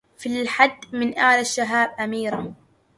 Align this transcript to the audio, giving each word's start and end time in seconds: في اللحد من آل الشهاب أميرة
في 0.17 0.29
اللحد 0.41 0.71
من 0.95 1.07
آل 1.17 1.19
الشهاب 1.19 1.95
أميرة 1.99 2.53